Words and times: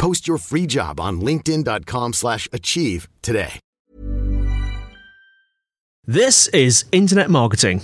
Post 0.00 0.26
your 0.26 0.38
free 0.38 0.66
job 0.66 0.98
on 0.98 1.20
linkedin.com/achieve 1.20 2.12
slash 2.14 2.48
achieve 2.52 3.08
today. 3.20 3.60
This 6.06 6.48
is 6.48 6.86
Internet 6.90 7.30
Marketing. 7.30 7.82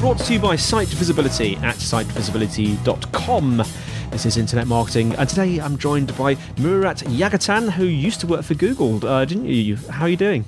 Brought 0.00 0.18
to 0.18 0.32
you 0.32 0.38
by 0.38 0.54
Site 0.54 0.86
Visibility 0.86 1.56
at 1.56 1.74
sitevisibility.com. 1.76 3.64
This 4.16 4.24
is 4.24 4.38
Internet 4.38 4.66
Marketing, 4.66 5.14
and 5.16 5.28
today 5.28 5.58
I'm 5.58 5.76
joined 5.76 6.16
by 6.16 6.38
Murat 6.56 7.00
Yatagan, 7.00 7.68
who 7.68 7.84
used 7.84 8.18
to 8.20 8.26
work 8.26 8.44
for 8.44 8.54
Google, 8.54 9.06
uh, 9.06 9.26
didn't 9.26 9.44
you? 9.44 9.76
How 9.76 10.06
are 10.06 10.08
you 10.08 10.16
doing? 10.16 10.46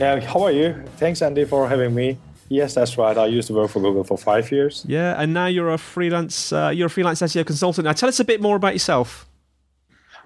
Yeah, 0.00 0.18
how 0.18 0.42
are 0.42 0.50
you? 0.50 0.82
Thanks, 0.96 1.22
Andy, 1.22 1.44
for 1.44 1.68
having 1.68 1.94
me. 1.94 2.18
Yes, 2.48 2.74
that's 2.74 2.98
right. 2.98 3.16
I 3.16 3.26
used 3.26 3.46
to 3.46 3.54
work 3.54 3.70
for 3.70 3.80
Google 3.80 4.02
for 4.02 4.18
five 4.18 4.50
years. 4.50 4.84
Yeah, 4.88 5.14
and 5.22 5.32
now 5.32 5.46
you're 5.46 5.70
a 5.70 5.78
freelance. 5.78 6.52
Uh, 6.52 6.72
you're 6.74 6.88
a 6.88 6.90
freelance 6.90 7.22
SEO 7.22 7.46
consultant. 7.46 7.84
Now, 7.84 7.92
tell 7.92 8.08
us 8.08 8.18
a 8.18 8.24
bit 8.24 8.42
more 8.42 8.56
about 8.56 8.72
yourself. 8.72 9.28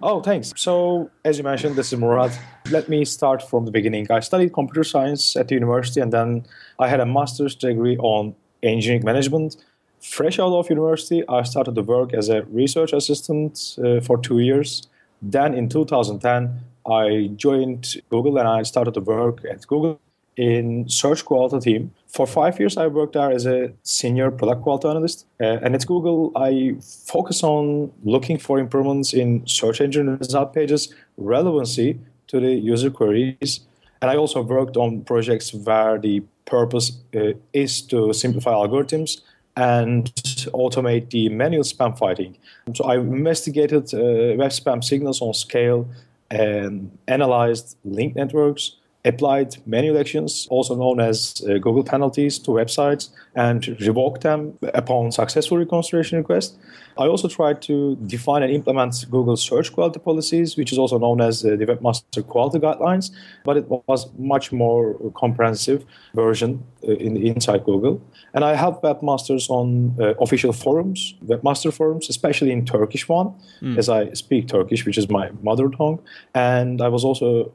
Oh, 0.03 0.23
thanks. 0.23 0.55
So, 0.57 1.11
as 1.23 1.37
you 1.37 1.45
mentioned, 1.45 1.77
this 1.77 1.93
is 1.93 1.99
Murat. 1.99 2.33
Let 2.71 2.89
me 2.89 3.05
start 3.05 3.43
from 3.43 3.67
the 3.67 3.71
beginning. 3.71 4.07
I 4.11 4.21
studied 4.21 4.55
computer 4.55 4.85
science 4.85 5.37
at 5.37 5.49
the 5.49 5.55
university, 5.55 6.01
and 6.01 6.15
then 6.15 6.47
I 6.79 6.89
had 6.89 7.01
a 7.01 7.07
master's 7.07 7.55
degree 7.55 7.99
on 7.99 8.35
engineering 8.63 9.05
management. 9.05 9.57
Fresh 10.01 10.39
out 10.39 10.53
of 10.53 10.71
university, 10.71 11.23
I 11.29 11.43
started 11.43 11.75
to 11.75 11.83
work 11.83 12.15
as 12.15 12.31
a 12.31 12.43
research 12.45 12.93
assistant 12.95 13.79
uh, 13.85 14.01
for 14.01 14.17
two 14.17 14.39
years. 14.39 14.89
Then, 15.21 15.53
in 15.53 15.69
2010, 15.69 16.59
I 16.87 17.31
joined 17.37 17.97
Google 18.09 18.39
and 18.39 18.49
I 18.49 18.63
started 18.63 18.95
to 18.95 19.01
work 19.01 19.45
at 19.45 19.67
Google 19.67 20.01
in 20.37 20.89
search 20.89 21.27
quality 21.27 21.73
team. 21.73 21.93
For 22.09 22.27
five 22.27 22.59
years, 22.59 22.79
I 22.79 22.87
worked 22.87 23.13
there 23.13 23.31
as 23.31 23.45
a 23.45 23.73
senior 23.83 24.31
product 24.31 24.63
quality 24.63 24.89
analyst. 24.89 25.27
Uh, 25.39 25.59
and 25.63 25.75
at 25.75 25.87
Google, 25.87 26.33
I 26.35 26.77
focus 27.07 27.43
on 27.43 27.93
looking 28.03 28.39
for 28.39 28.59
improvements 28.59 29.13
in 29.13 29.47
search 29.47 29.83
engine 29.83 30.17
result 30.17 30.55
pages, 30.55 30.95
relevancy 31.19 32.01
to 32.29 32.41
the 32.41 32.53
user 32.55 32.91
queries. 32.91 33.61
And 34.01 34.11
I 34.11 34.17
also 34.17 34.41
worked 34.41 34.79
on 34.79 35.03
projects 35.03 35.53
where 35.53 35.99
the 35.99 36.23
purpose 36.47 36.93
uh, 37.15 37.35
is 37.53 37.83
to 37.83 38.15
simplify 38.15 38.53
algorithms 38.53 39.21
and 39.61 40.07
automate 40.55 41.11
the 41.11 41.29
manual 41.29 41.65
spam 41.65 41.97
fighting. 41.99 42.37
So 42.75 42.85
I 42.85 42.97
investigated 42.97 43.93
uh, 43.93 44.37
web 44.41 44.53
spam 44.61 44.83
signals 44.83 45.21
on 45.21 45.35
scale 45.35 45.87
and 46.31 46.97
analyzed 47.07 47.77
link 47.85 48.17
networks, 48.17 48.77
applied 49.05 49.57
manual 49.67 49.99
actions, 49.99 50.47
also 50.51 50.75
known 50.75 51.01
as 51.01 51.43
uh, 51.49 51.55
Google 51.59 51.85
penalties, 51.85 52.39
to 52.41 52.51
websites 52.51 53.09
and 53.35 53.67
revoked 53.81 54.23
them 54.23 54.59
upon 54.75 55.13
successful 55.13 55.59
reconciliation 55.59 56.19
request. 56.19 56.57
I 56.99 57.07
also 57.07 57.29
tried 57.29 57.63
to 57.63 57.97
define 58.07 58.43
and 58.43 58.53
implement 58.53 59.07
Google 59.11 59.37
search 59.37 59.73
quality 59.73 60.01
policies, 60.01 60.57
which 60.57 60.73
is 60.73 60.79
also 60.79 60.99
known 60.99 61.21
as 61.21 61.45
uh, 61.45 61.57
the 61.57 61.65
Webmaster 61.65 62.27
Quality 62.27 62.59
Guidelines, 62.59 63.11
but 63.45 63.57
it 63.57 63.67
was 63.89 64.11
much 64.19 64.53
more 64.53 64.97
comprehensive 65.15 65.85
version 66.15 66.63
uh, 66.87 66.93
in 66.93 67.17
inside 67.17 67.65
Google. 67.65 68.03
And 68.35 68.45
I 68.45 68.55
help 68.55 68.83
webmasters 68.83 69.49
on 69.49 69.95
uh, 69.99 70.15
official 70.21 70.53
forums, 70.53 71.15
webmaster 71.25 71.73
forums, 71.73 72.11
especially 72.11 72.51
in 72.51 72.65
Turkish 72.67 73.09
one, 73.09 73.33
Hmm. 73.61 73.79
as 73.79 73.89
I 73.89 74.13
speak 74.13 74.49
Turkish, 74.49 74.85
which 74.87 74.99
is 74.99 75.09
my 75.09 75.31
mother 75.43 75.69
tongue. 75.69 76.01
And 76.35 76.81
I 76.83 76.89
was 76.89 77.05
also 77.05 77.53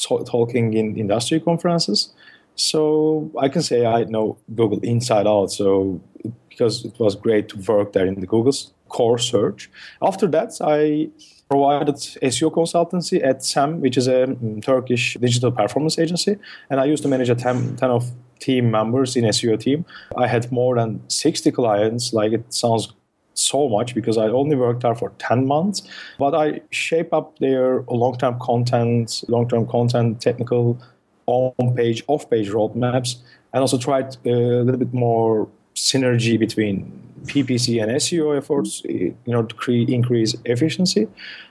talking 0.00 0.74
in 0.74 0.96
industry 0.96 1.40
conferences. 1.40 2.12
So 2.54 3.30
I 3.38 3.48
can 3.48 3.62
say 3.62 3.86
I 3.86 4.04
know 4.04 4.36
Google 4.54 4.80
inside 4.80 5.26
out. 5.26 5.52
So 5.52 6.00
because 6.48 6.84
it 6.84 6.98
was 6.98 7.14
great 7.16 7.48
to 7.48 7.56
work 7.72 7.92
there 7.92 8.06
in 8.06 8.20
the 8.20 8.26
Google's 8.26 8.72
core 8.88 9.18
search. 9.18 9.70
After 10.02 10.26
that, 10.28 10.50
I 10.60 11.08
provided 11.48 11.96
SEO 11.96 12.52
consultancy 12.52 13.24
at 13.24 13.44
SAM, 13.44 13.80
which 13.80 13.96
is 13.96 14.06
a 14.06 14.26
mm, 14.26 14.62
Turkish 14.62 15.16
digital 15.20 15.50
performance 15.50 15.98
agency, 15.98 16.36
and 16.70 16.78
I 16.78 16.84
used 16.84 17.02
to 17.02 17.08
manage 17.08 17.30
a 17.30 17.34
10, 17.34 17.76
10 17.76 17.90
of 17.90 18.10
team 18.38 18.70
members 18.70 19.16
in 19.16 19.24
SEO 19.24 19.58
team. 19.58 19.84
I 20.16 20.26
had 20.26 20.52
more 20.52 20.76
than 20.76 21.00
60 21.08 21.50
clients. 21.52 22.12
Like 22.12 22.32
it 22.32 22.52
sounds 22.52 22.92
so 23.34 23.68
much 23.68 23.94
because 23.94 24.18
I 24.18 24.26
only 24.28 24.56
worked 24.56 24.82
there 24.82 24.94
for 24.94 25.12
10 25.18 25.46
months, 25.46 25.82
but 26.18 26.34
I 26.34 26.60
shape 26.70 27.12
up 27.12 27.38
their 27.38 27.82
long-term 27.82 28.38
content, 28.40 29.24
long-term 29.28 29.66
content, 29.66 30.20
technical 30.20 30.78
on-page, 31.26 32.04
off-page 32.08 32.50
roadmaps, 32.50 33.16
and 33.52 33.60
also 33.60 33.78
tried 33.78 34.16
uh, 34.26 34.30
a 34.30 34.64
little 34.64 34.78
bit 34.78 34.92
more 34.92 35.48
synergy 35.74 36.38
between 36.38 36.90
PPC 37.24 37.82
and 37.82 37.92
SEO 37.92 38.36
efforts 38.36 38.82
in 38.84 39.34
order 39.34 39.48
to 39.48 39.54
cre- 39.54 39.88
increase 39.88 40.34
efficiency. 40.44 41.08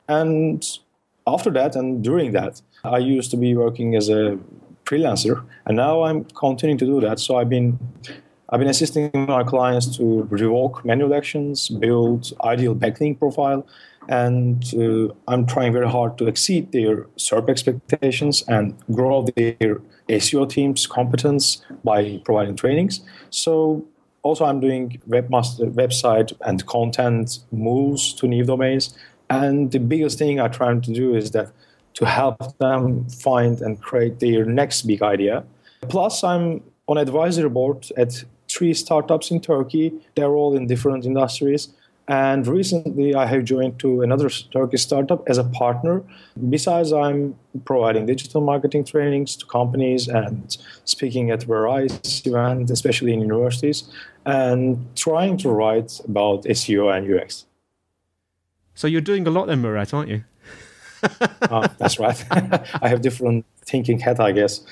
And 0.08 0.68
after 1.28 1.50
that 1.52 1.76
and 1.76 2.04
during 2.04 2.32
that, 2.34 2.62
I 2.84 2.98
used 2.98 3.32
to 3.32 3.38
be 3.38 3.56
working 3.56 3.96
as 3.96 4.10
a 4.10 4.38
freelancer, 4.86 5.44
and 5.66 5.78
now 5.78 6.04
I'm 6.04 6.26
continuing 6.26 6.78
to 6.80 6.86
do 6.86 7.00
that. 7.02 7.20
So 7.20 7.38
I've 7.38 7.50
been 7.50 7.80
I've 8.52 8.60
been 8.60 8.68
assisting 8.68 9.12
my 9.14 9.44
clients 9.44 9.96
to 9.96 10.24
revoke 10.24 10.84
manual 10.84 11.14
actions, 11.14 11.70
build 11.70 12.34
ideal 12.44 12.76
backlink 12.76 13.18
profile, 13.18 13.66
and 14.10 14.62
uh, 14.74 15.14
I'm 15.30 15.46
trying 15.46 15.72
very 15.72 15.90
hard 15.90 16.18
to 16.18 16.28
exceed 16.28 16.74
their 16.74 17.04
SERP 17.18 17.50
expectations 17.50 18.44
and 18.50 18.76
grow 18.92 19.26
their 19.38 19.80
SEO 20.10 20.50
team's 20.50 20.86
competence 20.86 21.64
by 21.86 22.20
providing 22.26 22.58
trainings. 22.58 23.00
So 23.30 23.86
also 24.24 24.44
I'm 24.44 24.60
doing 24.60 25.02
webmaster 25.08 25.72
website 25.72 26.34
and 26.42 26.66
content 26.66 27.40
moves 27.54 28.14
to 28.16 28.28
new 28.28 28.44
domains. 28.44 28.98
And 29.30 29.72
the 29.72 29.80
biggest 29.80 30.20
thing 30.20 30.42
I'm 30.42 30.52
trying 30.52 30.82
to 30.82 30.94
do 30.94 31.16
is 31.16 31.32
that 31.32 31.52
to 31.94 32.06
help 32.06 32.58
them 32.58 33.08
find 33.10 33.62
and 33.62 33.82
create 33.82 34.20
their 34.20 34.44
next 34.44 34.82
big 34.82 35.02
idea. 35.02 35.46
Plus, 35.84 36.24
I'm 36.24 36.62
on 36.88 36.98
advisory 36.98 37.50
board 37.50 37.88
at 37.96 38.24
three 38.52 38.74
startups 38.74 39.32
in 39.32 39.40
Turkey. 39.40 39.94
They're 40.16 40.36
all 40.36 40.56
in 40.56 40.68
different 40.68 41.06
industries. 41.06 41.70
And 42.08 42.46
recently, 42.46 43.16
I 43.16 43.26
have 43.26 43.46
joined 43.46 43.80
to 43.80 44.02
another 44.02 44.30
Turkish 44.30 44.82
startup 44.82 45.28
as 45.30 45.38
a 45.38 45.44
partner. 45.46 46.04
Besides, 46.50 46.92
I'm 46.92 47.36
providing 47.64 48.06
digital 48.06 48.42
marketing 48.42 48.84
trainings 48.84 49.36
to 49.38 49.46
companies 49.46 50.08
and 50.08 50.58
speaking 50.84 51.32
at 51.32 51.44
various 51.44 52.26
events, 52.26 52.72
especially 52.72 53.14
in 53.14 53.22
universities, 53.22 53.84
and 54.26 54.86
trying 54.96 55.38
to 55.38 55.50
write 55.50 56.02
about 56.04 56.44
SEO 56.44 56.94
and 56.96 57.10
UX. 57.10 57.46
So 58.74 58.88
you're 58.88 59.02
doing 59.02 59.26
a 59.28 59.32
lot 59.32 59.46
then, 59.48 59.62
Murat, 59.62 59.94
aren't 59.94 60.10
you? 60.10 60.24
Uh, 61.04 61.68
that's 61.78 62.00
right. 62.00 62.26
I 62.82 62.88
have 62.90 63.02
different 63.02 63.46
thinking 63.64 64.00
hat, 64.00 64.20
I 64.20 64.32
guess. 64.32 64.66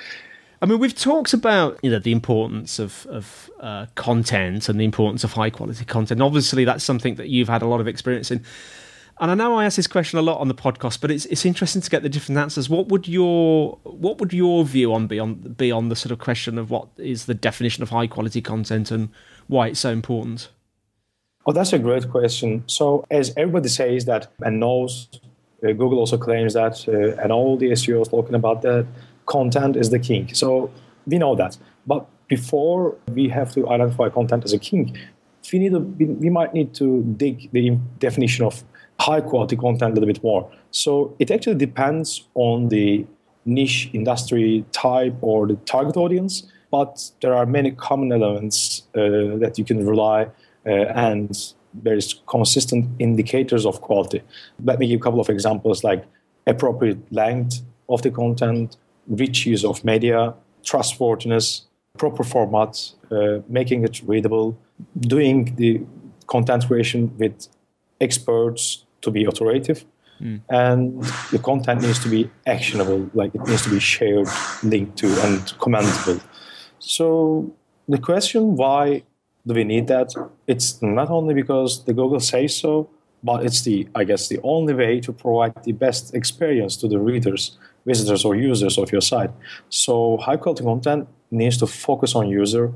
I 0.62 0.66
mean, 0.66 0.80
we've 0.80 0.96
talked 0.96 1.34
about 1.34 1.80
you 1.82 1.90
know 1.90 2.00
the 2.00 2.12
importance 2.12 2.80
of 2.80 3.06
of 3.10 3.50
uh, 3.60 3.86
content 3.96 4.70
and 4.70 4.80
the 4.80 4.86
importance 4.86 5.24
of 5.24 5.34
high 5.34 5.50
quality 5.50 5.86
content. 5.86 6.22
Obviously, 6.22 6.66
that's 6.66 6.84
something 6.84 7.16
that 7.16 7.30
you've 7.30 7.50
had 7.50 7.62
a 7.62 7.68
lot 7.68 7.80
of 7.80 7.88
experience 7.88 8.32
in. 8.32 8.44
And 9.22 9.30
I 9.32 9.36
know 9.36 9.58
I 9.58 9.66
ask 9.66 9.76
this 9.76 9.88
question 9.88 10.18
a 10.18 10.22
lot 10.22 10.40
on 10.40 10.48
the 10.48 10.56
podcast, 10.56 11.02
but 11.02 11.12
it's 11.12 11.26
it's 11.26 11.46
interesting 11.46 11.82
to 11.82 11.90
get 11.90 12.04
the 12.04 12.10
different 12.10 12.40
answers. 12.40 12.70
What 12.70 12.88
would 12.88 13.08
your 13.08 13.78
what 13.84 14.20
would 14.20 14.34
your 14.34 14.64
view 14.66 14.94
on 14.94 15.08
be 15.08 15.20
on 15.20 15.36
be 15.36 15.72
on 15.72 15.90
the 15.90 15.96
sort 15.96 16.12
of 16.12 16.20
question 16.20 16.58
of 16.58 16.70
what 16.70 16.88
is 16.98 17.26
the 17.26 17.34
definition 17.34 17.84
of 17.84 17.90
high 17.90 18.08
quality 18.08 18.42
content 18.42 18.92
and 18.92 19.10
why 19.48 19.68
it's 19.68 19.80
so 19.80 19.92
important? 19.92 20.50
Oh, 21.46 21.52
that's 21.52 21.74
a 21.74 21.80
great 21.80 22.10
question. 22.10 22.64
So, 22.68 23.06
as 23.10 23.34
everybody 23.36 23.70
says 23.70 24.06
that 24.06 24.28
and 24.42 24.60
knows, 24.60 25.08
uh, 25.64 25.72
Google 25.72 26.00
also 26.00 26.18
claims 26.18 26.54
that, 26.54 26.88
uh, 26.88 27.22
and 27.22 27.32
all 27.32 27.58
the 27.58 27.72
SEOs 27.72 28.10
talking 28.10 28.36
about 28.36 28.62
that 28.62 28.86
content 29.30 29.76
is 29.76 29.90
the 29.90 30.00
king. 30.00 30.34
So 30.34 30.72
we 31.06 31.18
know 31.18 31.36
that. 31.36 31.58
But 31.88 32.06
before 32.28 32.96
we 33.14 33.30
have 33.30 33.54
to 33.54 33.70
identify 33.70 34.10
content 34.10 34.44
as 34.44 34.54
a 34.54 34.60
king, 34.60 34.98
we 35.54 35.60
need 35.60 35.72
to, 35.72 35.80
we 35.80 36.30
might 36.30 36.54
need 36.54 36.74
to 36.76 37.04
dig 37.18 37.50
the 37.52 37.78
definition 38.00 38.46
of 38.46 38.64
high 39.00 39.22
quality 39.22 39.56
content 39.56 39.92
a 39.92 39.94
little 39.96 40.14
bit 40.14 40.24
more. 40.24 40.52
So 40.72 41.16
it 41.20 41.32
actually 41.32 41.56
depends 41.56 42.28
on 42.36 42.70
the 42.70 43.06
niche 43.46 43.90
industry 43.94 44.66
type 44.72 45.16
or 45.22 45.48
the 45.48 45.56
target 45.66 45.98
audience, 45.98 46.52
but 46.72 47.10
there 47.22 47.34
are 47.34 47.46
many 47.46 47.72
common 47.72 48.12
elements 48.12 48.84
uh, 48.96 49.38
that 49.40 49.56
you 49.58 49.66
can 49.66 49.86
rely 49.88 50.28
uh, 50.66 50.70
and 51.10 51.54
there's 51.74 52.22
consistent 52.28 52.90
indicators 53.00 53.66
of 53.66 53.82
quality. 53.82 54.22
Let 54.64 54.80
me 54.80 54.88
give 54.88 55.00
a 55.00 55.04
couple 55.04 55.20
of 55.20 55.30
examples 55.30 55.84
like 55.84 56.04
appropriate 56.46 57.00
length 57.12 57.62
of 57.88 58.02
the 58.02 58.12
content, 58.12 58.78
rich 59.10 59.46
use 59.46 59.66
of 59.66 59.84
media, 59.84 60.34
trustworthiness, 60.64 61.66
proper 61.98 62.24
format, 62.24 62.92
uh, 63.12 63.40
making 63.48 63.84
it 63.84 64.02
readable, 64.06 64.58
doing 65.00 65.56
the 65.56 65.82
content 66.28 66.66
creation 66.68 67.12
with 67.18 67.48
experts 68.00 68.86
to 69.02 69.12
be 69.12 69.26
authoritative. 69.26 69.86
Mm. 70.22 70.42
And 70.50 71.04
the 71.32 71.40
content 71.40 71.82
needs 71.82 72.00
to 72.00 72.10
be 72.10 72.30
actionable, 72.46 73.10
like 73.14 73.34
it 73.34 73.42
needs 73.48 73.64
to 73.64 73.70
be 73.70 73.80
shared, 73.80 74.28
linked 74.64 74.98
to, 74.98 75.08
and 75.26 75.40
commentable. 75.60 76.22
So 76.80 77.54
the 77.88 77.98
question 77.98 78.56
why 78.56 79.04
do 79.48 79.54
we 79.54 79.64
need 79.64 79.88
that? 79.88 80.14
It's 80.48 80.82
not 80.82 81.10
only 81.10 81.34
because 81.34 81.86
the 81.86 81.94
Google 81.94 82.20
says 82.20 82.56
so, 82.56 82.90
but 83.24 83.46
it's 83.46 83.62
the 83.62 83.88
I 83.96 84.04
guess 84.04 84.28
the 84.28 84.40
only 84.44 84.74
way 84.74 85.00
to 85.02 85.12
provide 85.12 85.64
the 85.64 85.72
best 85.72 86.14
experience 86.14 86.78
to 86.78 86.88
the 86.88 87.00
readers, 87.00 87.58
visitors, 87.86 88.26
or 88.26 88.36
users 88.36 88.78
of 88.78 88.92
your 88.92 89.02
site. 89.02 89.32
So 89.70 90.18
high 90.18 90.38
quality 90.38 90.64
content 90.64 91.08
needs 91.32 91.58
to 91.58 91.68
focus 91.68 92.16
on 92.16 92.28
user, 92.28 92.74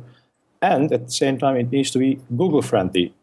and 0.61 0.91
at 0.91 1.05
the 1.05 1.11
same 1.11 1.37
time 1.37 1.57
it 1.57 1.71
needs 1.71 1.91
to 1.91 1.99
be 1.99 2.19
Google 2.35 2.61
friendly. 2.61 3.13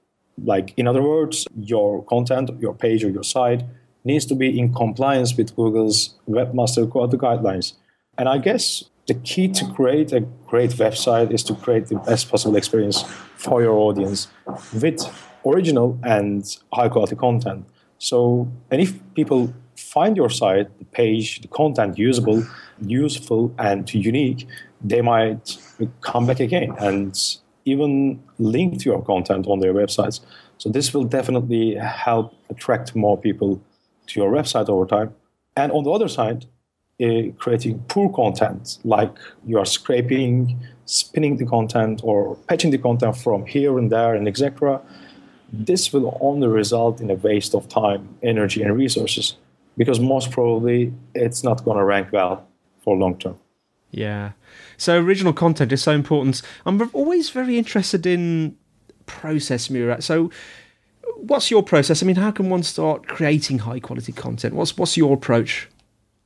Like 0.43 0.73
in 0.77 0.87
other 0.87 1.03
words, 1.03 1.47
your 1.57 2.05
content, 2.05 2.51
your 2.61 2.75
page, 2.75 3.05
or 3.05 3.11
your 3.11 3.25
site 3.25 3.63
needs 4.05 4.25
to 4.27 4.35
be 4.35 4.59
in 4.59 4.73
compliance 4.73 5.37
with 5.37 5.55
Google's 5.57 6.15
Webmaster 6.29 6.91
Quality 6.91 7.19
Guidelines. 7.19 7.75
And 8.17 8.29
I 8.29 8.39
guess 8.39 8.85
the 9.07 9.15
key 9.15 9.49
to 9.49 9.67
create 9.73 10.13
a 10.13 10.21
great 10.21 10.71
website 10.71 11.33
is 11.33 11.43
to 11.45 11.55
create 11.55 11.87
the 11.87 11.97
best 11.97 12.31
possible 12.31 12.57
experience 12.57 13.03
for 13.37 13.63
your 13.63 13.77
audience 13.77 14.29
with 14.73 15.01
original 15.45 15.99
and 16.03 16.45
high 16.73 16.89
quality 16.89 17.17
content. 17.17 17.67
So, 17.99 18.49
and 18.71 18.81
if 18.81 18.99
people 19.15 19.53
find 19.91 20.17
your 20.17 20.31
site, 20.31 20.69
the 20.79 20.85
page, 20.85 21.41
the 21.41 21.49
content 21.49 21.99
usable, 21.99 22.47
useful, 22.81 23.53
and 23.59 23.93
unique, 23.93 24.47
they 24.81 25.03
might 25.03 25.59
come 26.01 26.27
back 26.27 26.41
again 26.41 26.73
and 26.79 27.39
even 27.65 28.23
link 28.39 28.79
to 28.81 28.85
your 28.91 29.03
content 29.03 29.47
on 29.47 29.59
their 29.59 29.75
websites. 29.75 30.21
So, 30.59 30.69
this 30.71 30.95
will 30.95 31.05
definitely 31.05 31.75
help 31.75 32.35
attract 32.51 32.95
more 32.95 33.19
people 33.19 33.61
to 34.09 34.21
your 34.21 34.31
website 34.31 34.69
over 34.69 34.87
time. 34.87 35.15
And 35.57 35.73
on 35.73 35.83
the 35.85 35.91
other 35.91 36.09
side, 36.09 36.47
uh, 37.03 37.33
creating 37.39 37.85
poor 37.89 38.09
content, 38.13 38.79
like 38.85 39.15
you 39.47 39.59
are 39.59 39.65
scraping, 39.65 40.61
spinning 40.85 41.39
the 41.39 41.47
content, 41.47 42.01
or 42.05 42.37
patching 42.49 42.71
the 42.71 42.79
content 42.79 43.17
from 43.17 43.47
here 43.47 43.79
and 43.79 43.91
there, 43.91 44.15
and 44.15 44.29
etc., 44.29 44.81
this 45.53 45.93
will 45.93 46.17
only 46.21 46.47
result 46.47 47.01
in 47.01 47.11
a 47.11 47.15
waste 47.15 47.55
of 47.55 47.69
time, 47.69 48.03
energy, 48.23 48.63
and 48.63 48.77
resources 48.77 49.37
because 49.81 49.99
most 49.99 50.31
probably 50.31 50.93
it's 51.15 51.43
not 51.43 51.65
going 51.65 51.79
to 51.79 51.85
rank 51.85 52.13
well 52.13 52.47
for 52.83 52.99
long 52.99 53.17
term. 53.19 53.39
Yeah. 53.91 54.33
So 54.77 55.01
original 55.01 55.33
content 55.33 55.73
is 55.73 55.83
so 55.83 55.93
important. 55.93 56.43
I'm 56.67 56.91
always 56.93 57.31
very 57.31 57.57
interested 57.57 58.05
in 58.05 58.59
process, 59.07 59.71
Murat. 59.71 60.03
So 60.03 60.31
what's 61.17 61.51
your 61.51 61.63
process? 61.63 62.03
I 62.03 62.07
mean, 62.07 62.17
how 62.17 62.31
can 62.31 62.51
one 62.51 62.63
start 62.63 63.07
creating 63.07 63.61
high 63.61 63.81
quality 63.81 64.13
content? 64.13 64.55
What's 64.55 64.77
what's 64.77 64.99
your 64.99 65.15
approach? 65.15 65.67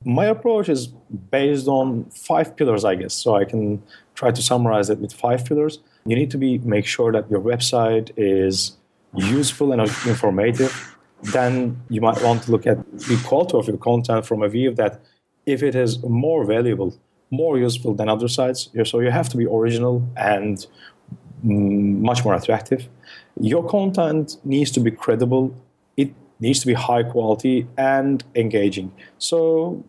My 0.05 0.27
approach 0.27 0.69
is 0.69 0.89
based 1.31 1.69
on 1.69 2.07
five 2.07 2.57
pillars, 2.57 2.85
I 2.85 2.97
guess. 2.97 3.15
So 3.15 3.37
I 3.37 3.45
can 3.45 3.81
try 4.17 4.33
to 4.33 4.43
summarize 4.43 4.91
it 4.91 4.99
with 4.99 5.13
five 5.13 5.45
pillars. 5.45 5.79
You 6.07 6.17
need 6.17 6.33
to 6.33 6.39
be 6.39 6.59
make 6.59 6.87
sure 6.87 7.13
that 7.13 7.31
your 7.31 7.41
website 7.41 8.11
is 8.17 8.77
useful 9.15 9.71
and 9.71 9.81
informative. 9.83 10.94
Then 11.33 11.81
you 11.89 12.01
might 12.01 12.23
want 12.23 12.43
to 12.45 12.51
look 12.53 12.67
at 12.67 12.79
the 12.93 13.21
quality 13.25 13.57
of 13.57 13.69
your 13.69 13.79
content 13.79 14.27
from 14.27 14.43
a 14.43 14.49
view 14.49 14.75
that 14.75 15.01
if 15.47 15.63
it 15.63 15.75
is 15.75 16.03
more 16.03 16.45
valuable, 16.45 16.97
more 17.31 17.59
useful 17.59 17.95
than 17.95 18.09
other 18.09 18.29
sites, 18.29 18.71
so 18.85 19.01
you 19.01 19.11
have 19.11 19.29
to 19.31 19.37
be 19.37 19.47
original 19.47 20.07
and 20.17 20.67
mm, 21.45 22.01
much 22.01 22.25
more 22.25 22.35
attractive. 22.35 22.89
Your 23.41 23.67
content 23.69 24.37
needs 24.45 24.71
to 24.73 24.81
be 24.81 24.91
credible. 24.91 25.55
It 25.97 26.13
needs 26.41 26.61
to 26.61 26.67
be 26.67 26.75
high 26.75 27.03
quality 27.03 27.67
and 27.77 28.23
engaging. 28.35 28.93
So 29.19 29.85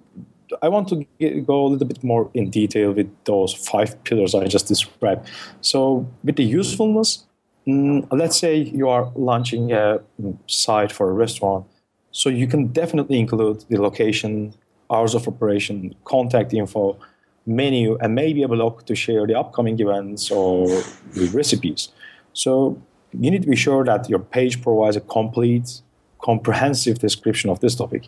I 0.61 0.69
want 0.69 0.89
to 0.89 1.05
go 1.41 1.65
a 1.65 1.67
little 1.67 1.87
bit 1.87 2.03
more 2.03 2.29
in 2.33 2.49
detail 2.49 2.91
with 2.91 3.09
those 3.25 3.53
five 3.53 4.03
pillars 4.03 4.35
I 4.35 4.45
just 4.47 4.67
described. 4.67 5.27
So, 5.61 6.07
with 6.23 6.35
the 6.35 6.43
usefulness, 6.43 7.25
mm, 7.67 8.07
let's 8.11 8.37
say 8.37 8.57
you 8.57 8.89
are 8.89 9.11
launching 9.15 9.71
a 9.71 9.99
site 10.47 10.91
for 10.91 11.09
a 11.09 11.13
restaurant. 11.13 11.65
So, 12.11 12.29
you 12.29 12.47
can 12.47 12.67
definitely 12.67 13.19
include 13.19 13.65
the 13.69 13.81
location, 13.81 14.53
hours 14.89 15.15
of 15.15 15.27
operation, 15.27 15.95
contact 16.05 16.53
info, 16.53 16.97
menu, 17.45 17.97
and 18.01 18.15
maybe 18.15 18.43
a 18.43 18.47
blog 18.47 18.85
to 18.85 18.95
share 18.95 19.27
the 19.27 19.37
upcoming 19.37 19.79
events 19.79 20.31
or 20.31 20.67
the 21.13 21.29
recipes. 21.33 21.89
So, 22.33 22.81
you 23.19 23.31
need 23.31 23.41
to 23.41 23.49
be 23.49 23.55
sure 23.55 23.83
that 23.85 24.09
your 24.09 24.19
page 24.19 24.61
provides 24.61 24.95
a 24.95 25.01
complete, 25.01 25.81
comprehensive 26.21 26.99
description 26.99 27.49
of 27.49 27.59
this 27.59 27.75
topic. 27.75 28.07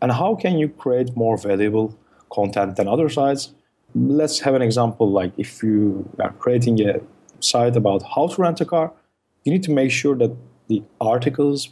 And 0.00 0.12
how 0.12 0.36
can 0.36 0.58
you 0.58 0.68
create 0.68 1.16
more 1.16 1.36
valuable 1.36 1.96
content 2.30 2.76
than 2.76 2.88
other 2.88 3.08
sites? 3.08 3.52
Let's 3.94 4.40
have 4.40 4.54
an 4.54 4.62
example 4.62 5.10
like 5.10 5.32
if 5.36 5.62
you 5.62 6.08
are 6.20 6.32
creating 6.32 6.80
a 6.88 7.00
site 7.40 7.76
about 7.76 8.02
how 8.14 8.28
to 8.28 8.42
rent 8.42 8.60
a 8.60 8.64
car, 8.64 8.92
you 9.44 9.52
need 9.52 9.62
to 9.64 9.70
make 9.70 9.90
sure 9.90 10.16
that 10.16 10.34
the 10.68 10.82
articles 11.00 11.70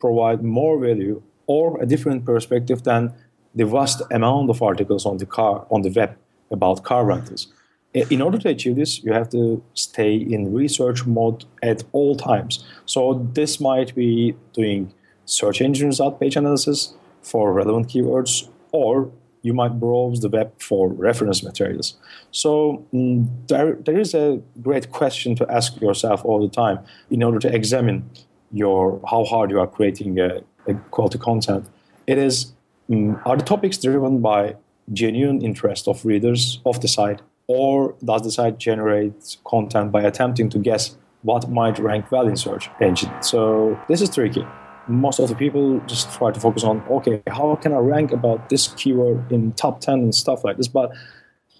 provide 0.00 0.42
more 0.42 0.78
value 0.78 1.22
or 1.46 1.80
a 1.80 1.86
different 1.86 2.24
perspective 2.24 2.82
than 2.82 3.12
the 3.54 3.64
vast 3.64 4.02
amount 4.10 4.50
of 4.50 4.62
articles 4.62 5.06
on 5.06 5.16
the 5.16 5.26
car 5.26 5.66
on 5.70 5.82
the 5.82 5.90
web 5.90 6.16
about 6.50 6.82
car 6.82 7.04
rentals. 7.04 7.48
In 7.94 8.20
order 8.20 8.36
to 8.38 8.48
achieve 8.50 8.76
this, 8.76 9.02
you 9.02 9.12
have 9.14 9.30
to 9.30 9.62
stay 9.72 10.14
in 10.16 10.52
research 10.52 11.06
mode 11.06 11.46
at 11.62 11.82
all 11.92 12.14
times. 12.14 12.62
So 12.84 13.26
this 13.32 13.58
might 13.58 13.94
be 13.94 14.36
doing 14.52 14.92
search 15.24 15.62
engine 15.62 15.86
result 15.88 16.20
page 16.20 16.36
analysis, 16.36 16.94
for 17.22 17.52
relevant 17.52 17.88
keywords, 17.88 18.48
or 18.70 19.10
you 19.46 19.54
might 19.54 19.78
browse 19.78 20.20
the 20.20 20.28
web 20.28 20.50
for 20.60 20.88
reference 20.88 21.44
materials. 21.44 21.94
So 22.32 22.84
mm, 22.92 23.28
there, 23.46 23.74
there 23.74 23.98
is 23.98 24.12
a 24.12 24.42
great 24.60 24.90
question 24.90 25.36
to 25.36 25.46
ask 25.50 25.80
yourself 25.80 26.24
all 26.24 26.40
the 26.46 26.52
time 26.52 26.80
in 27.10 27.22
order 27.22 27.38
to 27.38 27.54
examine 27.54 28.10
your 28.50 29.00
how 29.08 29.24
hard 29.24 29.50
you 29.52 29.60
are 29.60 29.68
creating 29.68 30.18
a, 30.18 30.42
a 30.66 30.74
quality 30.90 31.18
content. 31.18 31.64
It 32.08 32.18
is 32.18 32.52
um, 32.90 33.20
are 33.24 33.36
the 33.36 33.44
topics 33.44 33.78
driven 33.78 34.20
by 34.20 34.56
genuine 34.92 35.40
interest 35.42 35.86
of 35.86 36.04
readers 36.04 36.60
of 36.66 36.80
the 36.80 36.88
site, 36.88 37.22
or 37.46 37.94
does 38.04 38.22
the 38.22 38.32
site 38.32 38.58
generate 38.58 39.36
content 39.44 39.92
by 39.92 40.02
attempting 40.02 40.48
to 40.50 40.58
guess 40.58 40.96
what 41.22 41.48
might 41.48 41.78
rank 41.78 42.10
well 42.10 42.26
in 42.26 42.36
search 42.36 42.68
engine? 42.80 43.12
So 43.22 43.78
this 43.88 44.00
is 44.00 44.10
tricky 44.10 44.44
most 44.88 45.18
of 45.18 45.28
the 45.28 45.34
people 45.34 45.80
just 45.86 46.12
try 46.12 46.30
to 46.30 46.38
focus 46.38 46.62
on 46.64 46.80
okay 46.88 47.22
how 47.28 47.54
can 47.56 47.72
i 47.72 47.78
rank 47.78 48.12
about 48.12 48.48
this 48.48 48.68
keyword 48.76 49.30
in 49.32 49.52
top 49.52 49.80
10 49.80 49.94
and 49.94 50.14
stuff 50.14 50.44
like 50.44 50.56
this? 50.56 50.68
But 50.68 50.92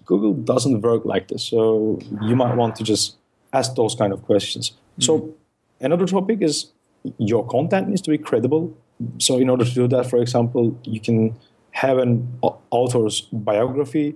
google 0.05 0.33
doesn't 0.33 0.81
work 0.81 1.03
like 1.05 1.27
this. 1.27 1.43
So 1.43 1.99
you 2.21 2.35
might 2.35 2.55
want 2.55 2.75
to 2.77 2.83
just 2.83 3.17
ask 3.53 3.75
those 3.75 3.95
kind 3.95 4.13
of 4.13 4.23
questions. 4.23 4.71
Mm-hmm. 4.71 5.01
so 5.01 5.33
another 5.81 6.05
topic 6.05 6.41
is 6.41 6.71
your 7.17 7.45
content 7.45 7.89
needs 7.89 8.01
to 8.01 8.11
be 8.11 8.17
credible. 8.17 8.75
So 9.19 9.37
in 9.37 9.49
order 9.49 9.65
to 9.65 9.73
do 9.73 9.87
that 9.89 10.09
for 10.09 10.17
example 10.17 10.77
you 10.83 10.99
can 10.99 11.35
have 11.71 11.97
an 11.97 12.39
author's 12.71 13.21
biography 13.31 14.15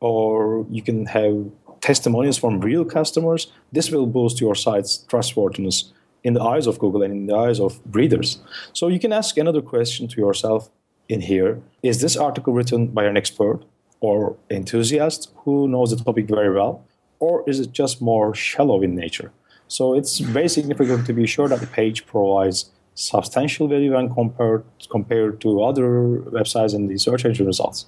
or 0.00 0.66
you 0.70 0.82
can 0.82 1.06
have 1.06 1.50
testimonials 1.80 2.38
from 2.38 2.60
real 2.60 2.84
customers. 2.84 3.52
This 3.72 3.90
will 3.90 4.06
boost 4.06 4.40
your 4.40 4.54
site's 4.54 4.98
trustworthiness 5.08 5.92
in 6.24 6.34
the 6.34 6.42
eyes 6.42 6.66
of 6.66 6.78
Google 6.78 7.02
and 7.02 7.12
in 7.12 7.26
the 7.26 7.36
eyes 7.36 7.60
of 7.60 7.80
readers. 7.90 8.38
So 8.72 8.88
you 8.88 8.98
can 8.98 9.12
ask 9.12 9.36
another 9.36 9.62
question 9.62 10.08
to 10.08 10.20
yourself 10.20 10.70
in 11.08 11.20
here 11.20 11.60
Is 11.82 12.00
this 12.00 12.16
article 12.16 12.52
written 12.52 12.88
by 12.88 13.04
an 13.04 13.16
expert 13.16 13.60
or 14.00 14.36
enthusiast 14.50 15.30
who 15.44 15.68
knows 15.68 15.90
the 15.90 16.02
topic 16.04 16.26
very 16.26 16.52
well? 16.52 16.84
Or 17.18 17.44
is 17.48 17.60
it 17.60 17.72
just 17.72 18.02
more 18.02 18.34
shallow 18.34 18.82
in 18.82 18.96
nature? 18.96 19.32
So 19.68 19.94
it's 19.94 20.18
very 20.18 20.48
significant 20.48 21.06
to 21.06 21.12
be 21.12 21.26
sure 21.26 21.48
that 21.48 21.60
the 21.60 21.66
page 21.66 22.04
provides 22.06 22.70
substantial 22.94 23.68
value 23.68 23.94
when 23.94 24.12
compared, 24.12 24.64
compared 24.90 25.40
to 25.40 25.62
other 25.62 25.88
websites 26.38 26.74
in 26.74 26.88
the 26.88 26.98
search 26.98 27.24
engine 27.24 27.46
results. 27.46 27.86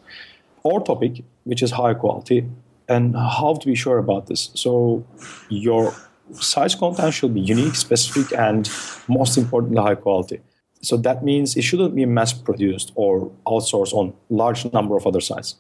Or 0.62 0.82
topic, 0.82 1.24
which 1.44 1.62
is 1.62 1.72
high 1.72 1.94
quality, 1.94 2.46
and 2.88 3.14
how 3.16 3.54
to 3.60 3.66
be 3.66 3.74
sure 3.74 3.98
about 3.98 4.28
this. 4.28 4.50
So 4.54 5.04
your 5.50 5.94
site's 6.32 6.74
content 6.74 7.14
should 7.14 7.34
be 7.34 7.40
unique, 7.40 7.74
specific, 7.74 8.36
and 8.38 8.70
most 9.08 9.36
importantly, 9.36 9.80
high 9.80 9.94
quality. 9.94 10.40
So 10.82 10.96
that 10.98 11.24
means 11.24 11.56
it 11.56 11.62
shouldn't 11.62 11.94
be 11.94 12.04
mass 12.04 12.32
produced 12.32 12.92
or 12.94 13.30
outsourced 13.46 13.92
on 13.92 14.12
large 14.28 14.70
number 14.72 14.96
of 14.96 15.06
other 15.06 15.20
sites. 15.20 15.56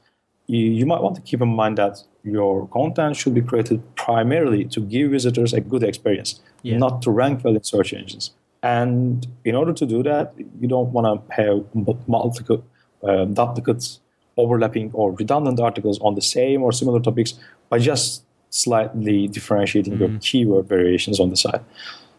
You, 0.46 0.58
you 0.58 0.86
might 0.86 1.00
want 1.00 1.16
to 1.16 1.22
keep 1.22 1.40
in 1.40 1.48
mind 1.48 1.78
that 1.78 2.02
your 2.22 2.68
content 2.68 3.16
should 3.16 3.34
be 3.34 3.40
created 3.40 3.82
primarily 3.96 4.64
to 4.66 4.80
give 4.80 5.10
visitors 5.10 5.54
a 5.54 5.60
good 5.60 5.82
experience, 5.82 6.40
yeah. 6.62 6.76
not 6.76 7.00
to 7.02 7.10
rank 7.10 7.44
well 7.44 7.56
in 7.56 7.62
search 7.62 7.94
engines. 7.94 8.32
And 8.62 9.26
in 9.44 9.54
order 9.54 9.72
to 9.72 9.86
do 9.86 10.02
that, 10.02 10.34
you 10.60 10.68
don't 10.68 10.90
want 10.92 11.28
to 11.28 11.34
have 11.34 11.64
multiple 12.08 12.64
uh, 13.02 13.26
duplicates, 13.26 14.00
overlapping, 14.36 14.90
or 14.92 15.12
redundant 15.12 15.60
articles 15.60 15.98
on 16.00 16.14
the 16.14 16.22
same 16.22 16.62
or 16.62 16.72
similar 16.72 17.00
topics 17.00 17.34
by 17.68 17.78
just 17.78 18.24
slightly 18.54 19.26
differentiating 19.26 19.94
mm-hmm. 19.94 20.12
your 20.12 20.20
keyword 20.20 20.66
variations 20.68 21.18
on 21.18 21.28
the 21.30 21.36
site. 21.36 21.62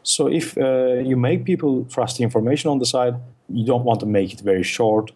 So 0.03 0.27
if 0.27 0.57
uh, 0.57 0.95
you 1.09 1.15
make 1.15 1.45
people 1.45 1.85
trust 1.85 2.17
the 2.17 2.23
information 2.23 2.69
on 2.69 2.79
the 2.79 2.85
site, 2.85 3.13
you 3.49 3.65
don't 3.65 3.85
want 3.85 4.01
to 4.01 4.05
make 4.05 4.33
it 4.33 4.41
very 4.41 4.63
short, 4.63 5.11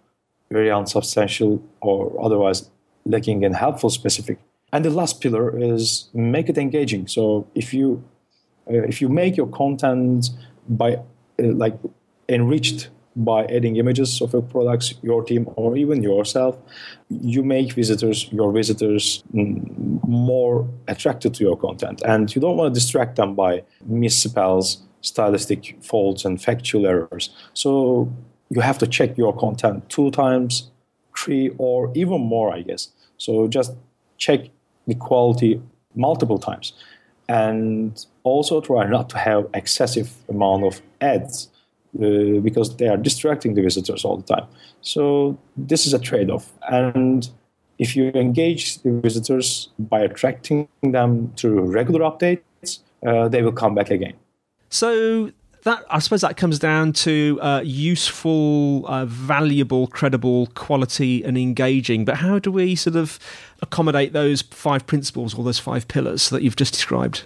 very 0.50 0.72
unsubstantial, 0.72 1.62
or 1.82 2.00
otherwise 2.24 2.70
lacking 3.06 3.44
in 3.44 3.54
helpful 3.54 3.90
specific. 3.90 4.40
And 4.72 4.86
the 4.86 4.90
last 4.90 5.20
pillar 5.20 5.58
is 5.60 6.10
make 6.14 6.48
it 6.48 6.58
engaging. 6.58 7.08
So 7.08 7.48
if 7.54 7.74
you 7.74 8.02
uh, 8.70 8.84
if 8.88 9.02
you 9.02 9.10
make 9.10 9.36
your 9.36 9.48
content 9.48 10.30
by 10.70 10.94
uh, 10.96 11.02
like 11.38 11.76
enriched 12.30 12.90
by 13.20 13.44
adding 13.46 13.76
images 13.76 14.22
of 14.22 14.32
your 14.32 14.42
products, 14.42 14.94
your 15.02 15.24
team, 15.24 15.50
or 15.56 15.76
even 15.76 16.02
yourself, 16.02 16.58
you 17.10 17.44
make 17.44 17.74
visitors, 17.74 18.32
your 18.32 18.52
visitors, 18.52 19.24
mm, 19.34 20.08
more 20.08 20.68
attracted 20.88 21.34
to 21.34 21.44
your 21.44 21.58
content. 21.58 22.02
And 22.06 22.34
you 22.34 22.42
don't 22.42 22.56
want 22.56 22.74
to 22.74 22.80
distract 22.80 23.18
them 23.18 23.36
by 23.36 23.64
misspells, 23.92 24.78
stylistic 25.02 25.78
faults, 25.82 26.24
and 26.24 26.42
factual 26.42 26.88
errors. 26.88 27.30
So 27.54 28.12
you 28.50 28.62
have 28.62 28.78
to 28.80 28.88
check 28.88 29.18
your 29.18 29.36
content 29.36 29.90
two 29.90 30.12
times, 30.12 30.72
three, 31.18 31.52
or 31.58 31.92
even 31.96 32.22
more, 32.22 32.54
I 32.54 32.62
guess. 32.62 32.88
So 33.18 33.48
just 33.48 33.74
check 34.18 34.50
the 34.88 34.96
quality 34.96 35.62
multiple 35.94 36.40
times. 36.40 36.72
And 37.28 38.06
also 38.24 38.62
try 38.62 38.88
not 38.88 39.10
to 39.10 39.18
have 39.18 39.48
excessive 39.54 40.10
amount 40.30 40.64
of 40.64 40.82
ads 41.02 41.50
uh, 41.96 42.40
because 42.42 42.76
they 42.78 42.88
are 42.88 42.98
distracting 42.98 43.56
the 43.56 43.62
visitors 43.62 44.06
all 44.06 44.18
the 44.18 44.36
time. 44.36 44.48
So 44.82 45.38
this 45.58 45.86
is 45.86 45.94
a 45.94 46.00
trade-off. 46.00 46.52
And 46.70 47.30
if 47.80 47.96
you 47.96 48.10
engage 48.10 48.80
the 48.80 48.92
visitors 48.92 49.70
by 49.80 50.02
attracting 50.02 50.68
them 50.84 51.34
through 51.36 51.62
regular 51.62 52.02
updates, 52.02 52.80
uh, 53.06 53.28
they 53.28 53.42
will 53.42 53.54
come 53.54 53.74
back 53.74 53.90
again. 53.90 54.14
So 54.70 55.32
that 55.64 55.84
I 55.90 56.00
suppose 56.00 56.22
that 56.22 56.38
comes 56.38 56.60
down 56.60 56.94
to 56.94 57.40
uh, 57.42 57.62
useful, 57.64 58.86
uh, 58.88 59.06
valuable, 59.06 59.88
credible, 59.88 60.48
quality, 60.48 61.24
and 61.24 61.38
engaging. 61.38 62.06
But 62.06 62.18
how 62.18 62.40
do 62.40 62.52
we 62.52 62.76
sort 62.76 62.96
of 62.96 63.20
accommodate 63.62 64.14
those 64.14 64.42
five 64.42 64.86
principles 64.86 65.34
or 65.34 65.44
those 65.44 65.60
five 65.60 65.88
pillars 65.88 66.30
that 66.30 66.44
you've 66.44 66.56
just 66.56 66.74
described? 66.74 67.26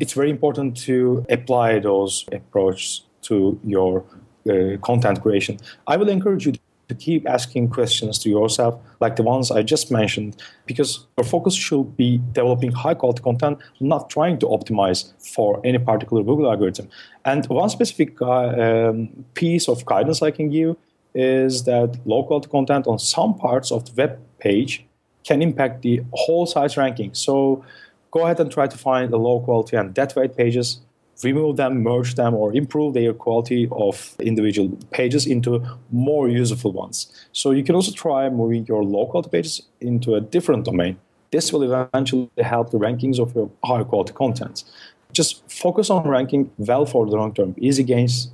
It's 0.00 0.12
very 0.12 0.30
important 0.30 0.76
to 0.78 1.24
apply 1.30 1.78
those 1.78 2.24
approaches 2.32 3.03
to 3.24 3.58
your 3.64 4.04
uh, 4.48 4.76
content 4.82 5.22
creation. 5.22 5.58
I 5.86 5.96
will 5.96 6.08
encourage 6.08 6.46
you 6.46 6.52
to 6.88 6.94
keep 6.94 7.26
asking 7.28 7.70
questions 7.70 8.18
to 8.18 8.28
yourself, 8.28 8.78
like 9.00 9.16
the 9.16 9.22
ones 9.22 9.50
I 9.50 9.62
just 9.62 9.90
mentioned, 9.90 10.36
because 10.66 11.06
your 11.16 11.24
focus 11.24 11.54
should 11.54 11.96
be 11.96 12.20
developing 12.32 12.72
high 12.72 12.94
quality 12.94 13.22
content, 13.22 13.58
not 13.80 14.10
trying 14.10 14.38
to 14.40 14.46
optimize 14.46 15.12
for 15.34 15.60
any 15.64 15.78
particular 15.78 16.22
Google 16.22 16.50
algorithm. 16.50 16.88
And 17.24 17.46
one 17.46 17.70
specific 17.70 18.20
uh, 18.20 18.28
um, 18.28 19.24
piece 19.34 19.68
of 19.68 19.84
guidance 19.86 20.22
I 20.22 20.30
can 20.30 20.50
give 20.50 20.76
is 21.14 21.64
that 21.64 21.98
low 22.04 22.24
quality 22.24 22.48
content 22.50 22.86
on 22.86 22.98
some 22.98 23.34
parts 23.34 23.70
of 23.70 23.86
the 23.86 23.92
web 23.96 24.18
page 24.38 24.84
can 25.24 25.40
impact 25.40 25.82
the 25.82 26.02
whole 26.12 26.44
site's 26.44 26.76
ranking. 26.76 27.14
So 27.14 27.64
go 28.10 28.24
ahead 28.24 28.40
and 28.40 28.50
try 28.50 28.66
to 28.66 28.76
find 28.76 29.10
the 29.12 29.18
low 29.18 29.40
quality 29.40 29.76
and 29.76 29.94
dead 29.94 30.12
weight 30.16 30.36
pages 30.36 30.80
remove 31.22 31.56
them, 31.56 31.82
merge 31.82 32.14
them, 32.14 32.34
or 32.34 32.54
improve 32.54 32.94
their 32.94 33.12
quality 33.12 33.68
of 33.72 34.14
individual 34.20 34.76
pages 34.90 35.26
into 35.26 35.64
more 35.90 36.28
useful 36.28 36.72
ones. 36.72 37.26
So 37.32 37.52
you 37.52 37.62
can 37.62 37.74
also 37.74 37.92
try 37.92 38.28
moving 38.28 38.66
your 38.66 38.82
quality 39.06 39.30
pages 39.30 39.62
into 39.80 40.14
a 40.14 40.20
different 40.20 40.64
domain. 40.64 40.98
This 41.30 41.52
will 41.52 41.62
eventually 41.62 42.30
help 42.38 42.70
the 42.70 42.78
rankings 42.78 43.18
of 43.18 43.34
your 43.34 43.50
high 43.64 43.84
quality 43.84 44.12
content. 44.12 44.64
Just 45.12 45.48
focus 45.50 45.90
on 45.90 46.08
ranking 46.08 46.50
well 46.58 46.86
for 46.86 47.06
the 47.06 47.16
long 47.16 47.34
term. 47.34 47.54
Easy 47.58 47.84
gains 47.84 48.32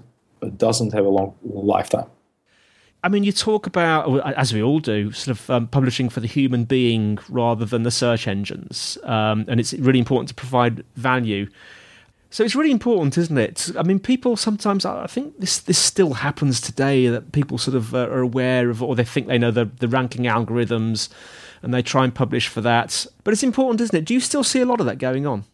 doesn't 0.56 0.92
have 0.92 1.04
a 1.04 1.08
long 1.08 1.34
lifetime. 1.42 2.06
I 3.02 3.08
mean, 3.08 3.24
you 3.24 3.32
talk 3.32 3.66
about, 3.66 4.20
as 4.36 4.52
we 4.52 4.62
all 4.62 4.78
do, 4.78 5.10
sort 5.12 5.38
of 5.38 5.48
um, 5.48 5.66
publishing 5.68 6.10
for 6.10 6.20
the 6.20 6.26
human 6.26 6.64
being 6.64 7.18
rather 7.30 7.64
than 7.64 7.82
the 7.82 7.90
search 7.90 8.28
engines. 8.28 8.98
Um, 9.04 9.46
and 9.48 9.58
it's 9.58 9.72
really 9.72 9.98
important 9.98 10.28
to 10.28 10.34
provide 10.34 10.84
value. 10.96 11.48
So 12.32 12.44
it's 12.44 12.54
really 12.54 12.70
important, 12.70 13.18
isn't 13.18 13.36
it? 13.36 13.70
I 13.76 13.82
mean, 13.82 13.98
people 13.98 14.36
sometimes, 14.36 14.84
I 14.84 15.08
think 15.08 15.40
this 15.40 15.58
this 15.58 15.78
still 15.78 16.14
happens 16.14 16.60
today 16.60 17.08
that 17.08 17.32
people 17.32 17.58
sort 17.58 17.76
of 17.76 17.92
uh, 17.92 18.06
are 18.08 18.20
aware 18.20 18.70
of, 18.70 18.82
or 18.82 18.94
they 18.94 19.04
think 19.04 19.26
they 19.26 19.38
know 19.38 19.50
the, 19.50 19.64
the 19.64 19.88
ranking 19.88 20.26
algorithms 20.26 21.08
and 21.62 21.74
they 21.74 21.82
try 21.82 22.04
and 22.04 22.14
publish 22.14 22.46
for 22.46 22.60
that. 22.60 23.04
But 23.24 23.32
it's 23.32 23.42
important, 23.42 23.80
isn't 23.80 23.96
it? 23.96 24.04
Do 24.04 24.14
you 24.14 24.20
still 24.20 24.44
see 24.44 24.60
a 24.60 24.64
lot 24.64 24.80
of 24.80 24.86
that 24.86 24.98
going 24.98 25.26
on? 25.26 25.44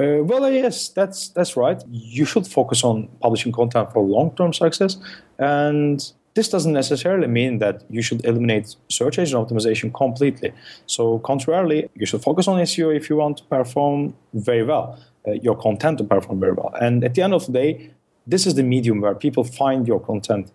Uh, 0.00 0.24
well, 0.24 0.50
yes, 0.50 0.88
that's 0.88 1.28
that's 1.28 1.54
right. 1.54 1.80
You 1.90 2.24
should 2.24 2.46
focus 2.46 2.82
on 2.82 3.08
publishing 3.20 3.52
content 3.52 3.92
for 3.92 4.02
long-term 4.02 4.54
success, 4.54 4.96
and 5.38 6.12
this 6.34 6.48
doesn't 6.48 6.72
necessarily 6.72 7.28
mean 7.28 7.58
that 7.58 7.84
you 7.88 8.02
should 8.02 8.24
eliminate 8.24 8.74
search 8.88 9.18
engine 9.18 9.38
optimization 9.38 9.94
completely. 9.94 10.52
So, 10.86 11.20
contrarily, 11.20 11.88
you 11.94 12.06
should 12.06 12.22
focus 12.22 12.48
on 12.48 12.60
SEO 12.60 12.94
if 12.94 13.08
you 13.08 13.16
want 13.16 13.38
to 13.38 13.44
perform 13.44 14.14
very 14.32 14.64
well 14.64 14.98
uh, 15.26 15.32
your 15.32 15.56
content 15.56 15.98
to 15.98 16.04
perform 16.04 16.40
very 16.40 16.52
well. 16.52 16.72
And 16.80 17.04
at 17.04 17.14
the 17.14 17.22
end 17.22 17.34
of 17.34 17.46
the 17.46 17.52
day, 17.52 17.90
this 18.26 18.46
is 18.46 18.54
the 18.54 18.62
medium 18.62 19.00
where 19.00 19.14
people 19.14 19.44
find 19.44 19.86
your 19.86 20.00
content. 20.00 20.50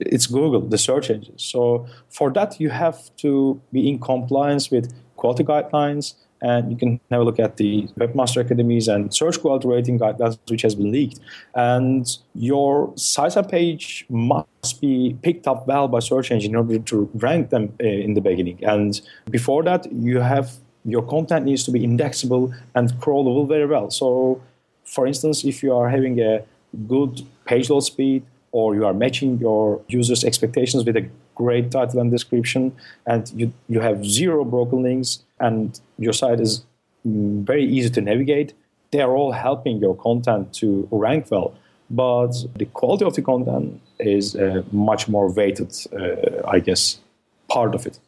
It's 0.00 0.26
Google, 0.26 0.60
the 0.60 0.78
search 0.78 1.10
engine. 1.10 1.38
So 1.38 1.86
for 2.08 2.30
that, 2.32 2.60
you 2.60 2.70
have 2.70 3.14
to 3.18 3.60
be 3.72 3.88
in 3.88 3.98
compliance 4.00 4.70
with 4.70 4.92
quality 5.16 5.44
guidelines, 5.44 6.14
and 6.42 6.70
you 6.70 6.76
can 6.76 7.00
have 7.10 7.20
a 7.20 7.24
look 7.24 7.38
at 7.38 7.56
the 7.56 7.88
Webmaster 7.98 8.40
Academies 8.40 8.88
and 8.88 9.14
search 9.14 9.40
quality 9.40 9.68
rating 9.68 9.98
guidelines, 9.98 10.38
which 10.48 10.62
has 10.62 10.74
been 10.74 10.92
leaked. 10.92 11.20
And 11.54 12.06
your 12.34 12.92
and 12.96 13.48
page 13.48 14.04
must 14.08 14.80
be 14.80 15.16
picked 15.22 15.46
up 15.46 15.66
well 15.66 15.88
by 15.88 16.00
search 16.00 16.30
engine 16.30 16.50
in 16.50 16.56
order 16.56 16.78
to 16.78 17.10
rank 17.14 17.50
them 17.50 17.72
uh, 17.82 17.86
in 17.86 18.14
the 18.14 18.20
beginning. 18.20 18.58
And 18.62 19.00
before 19.30 19.62
that, 19.64 19.90
you 19.92 20.20
have 20.20 20.52
your 20.84 21.02
content 21.02 21.46
needs 21.46 21.64
to 21.64 21.70
be 21.70 21.82
indexable 21.82 22.52
and 22.74 22.92
crawlable 23.00 23.48
very 23.48 23.66
well. 23.66 23.90
So, 23.90 24.42
for 24.84 25.06
instance, 25.06 25.44
if 25.44 25.62
you 25.62 25.74
are 25.74 25.88
having 25.88 26.20
a 26.20 26.44
good 26.86 27.22
page 27.46 27.70
load 27.70 27.80
speed 27.80 28.22
or 28.52 28.74
you 28.74 28.84
are 28.84 28.92
matching 28.92 29.38
your 29.38 29.80
users' 29.88 30.24
expectations 30.24 30.84
with 30.84 30.96
a 30.96 31.08
great 31.34 31.70
title 31.70 32.00
and 32.00 32.10
description, 32.10 32.74
and 33.06 33.30
you, 33.34 33.52
you 33.68 33.80
have 33.80 34.04
zero 34.04 34.44
broken 34.44 34.82
links, 34.82 35.22
and 35.40 35.80
your 35.98 36.12
site 36.12 36.40
is 36.40 36.64
mm, 37.06 37.44
very 37.44 37.64
easy 37.64 37.90
to 37.90 38.00
navigate, 38.00 38.54
they 38.94 39.00
are 39.00 39.16
all 39.16 39.32
helping 39.32 39.78
your 39.78 39.96
content 39.96 40.52
to 40.54 40.86
rank 40.92 41.26
well. 41.30 41.52
But 41.90 42.32
the 42.56 42.66
quality 42.66 43.04
of 43.04 43.14
the 43.14 43.22
content 43.22 43.80
is 43.98 44.36
uh, 44.36 44.62
much 44.70 45.08
more 45.08 45.28
weighted, 45.30 45.74
uh, 45.92 46.46
I 46.48 46.60
guess, 46.60 47.00
part 47.48 47.74
of 47.74 47.86
it. 47.86 47.98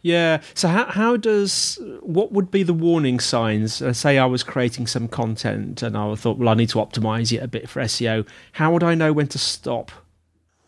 Yeah. 0.00 0.42
So 0.52 0.68
how 0.68 0.84
how 0.86 1.16
does 1.16 1.78
what 2.00 2.32
would 2.32 2.50
be 2.50 2.62
the 2.62 2.74
warning 2.74 3.20
signs? 3.20 3.80
Uh, 3.80 3.92
say 3.92 4.18
I 4.18 4.26
was 4.26 4.42
creating 4.42 4.86
some 4.86 5.08
content 5.08 5.82
and 5.82 5.96
I 5.96 6.14
thought, 6.14 6.38
well, 6.38 6.50
I 6.50 6.54
need 6.54 6.70
to 6.70 6.78
optimize 6.78 7.32
it 7.32 7.42
a 7.42 7.48
bit 7.48 7.68
for 7.68 7.80
SEO. 7.82 8.26
How 8.52 8.72
would 8.72 8.82
I 8.82 8.94
know 8.94 9.12
when 9.12 9.28
to 9.28 9.38
stop? 9.38 9.90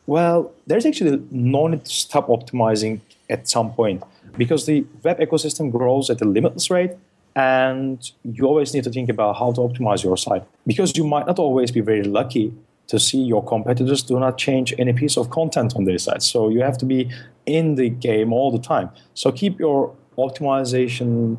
Well, 0.06 0.52
there's 0.66 0.86
actually 0.86 1.22
no 1.30 1.66
need 1.66 1.84
to 1.84 1.90
stop 1.90 2.28
optimizing 2.28 3.00
at 3.28 3.48
some 3.48 3.72
point 3.72 4.02
because 4.36 4.66
the 4.66 4.84
web 5.02 5.18
ecosystem 5.18 5.72
grows 5.72 6.10
at 6.10 6.20
a 6.20 6.24
limitless 6.24 6.70
rate, 6.70 6.92
and 7.34 8.10
you 8.22 8.46
always 8.46 8.72
need 8.72 8.84
to 8.84 8.90
think 8.90 9.08
about 9.10 9.36
how 9.36 9.52
to 9.52 9.60
optimize 9.60 10.02
your 10.02 10.16
site 10.16 10.42
because 10.66 10.96
you 10.96 11.06
might 11.06 11.26
not 11.26 11.38
always 11.38 11.70
be 11.70 11.80
very 11.80 12.02
lucky 12.02 12.52
to 12.86 12.98
see 12.98 13.18
your 13.18 13.44
competitors 13.44 14.02
do 14.02 14.18
not 14.18 14.38
change 14.38 14.72
any 14.78 14.92
piece 14.92 15.16
of 15.18 15.28
content 15.30 15.74
on 15.76 15.84
their 15.84 15.98
site. 15.98 16.22
So 16.22 16.48
you 16.48 16.62
have 16.62 16.78
to 16.78 16.86
be 16.86 17.10
in 17.44 17.74
the 17.74 17.90
game 17.90 18.32
all 18.32 18.50
the 18.50 18.58
time. 18.58 18.90
So 19.14 19.32
keep 19.32 19.58
your 19.58 19.94
optimization 20.16 21.38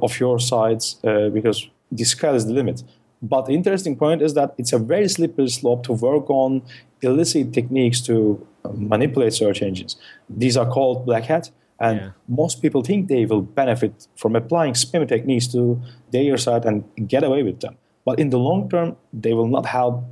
of 0.00 0.18
your 0.18 0.38
sites 0.38 0.96
uh, 1.04 1.28
because 1.28 1.68
the 1.90 2.04
sky 2.04 2.30
is 2.30 2.46
the 2.46 2.52
limit. 2.52 2.82
But 3.24 3.46
the 3.46 3.54
interesting 3.54 3.96
point 3.96 4.20
is 4.20 4.34
that 4.34 4.54
it's 4.58 4.74
a 4.74 4.78
very 4.78 5.08
slippery 5.08 5.48
slope 5.48 5.82
to 5.84 5.94
work 5.94 6.28
on 6.28 6.62
illicit 7.00 7.54
techniques 7.54 8.02
to 8.02 8.46
uh, 8.64 8.70
manipulate 8.74 9.32
search 9.32 9.62
engines. 9.62 9.96
These 10.28 10.58
are 10.58 10.66
called 10.66 11.06
black 11.06 11.24
hat, 11.24 11.50
and 11.80 11.98
yeah. 11.98 12.10
most 12.28 12.60
people 12.60 12.82
think 12.82 13.08
they 13.08 13.24
will 13.24 13.40
benefit 13.40 14.08
from 14.16 14.36
applying 14.36 14.74
spam 14.74 15.08
techniques 15.08 15.46
to 15.48 15.80
their 16.12 16.36
site 16.36 16.66
and 16.66 16.84
get 17.08 17.24
away 17.24 17.42
with 17.42 17.60
them. 17.60 17.76
But 18.04 18.18
in 18.20 18.28
the 18.28 18.38
long 18.38 18.68
term, 18.68 18.96
they 19.12 19.32
will 19.32 19.48
not 19.48 19.64
help 19.64 20.04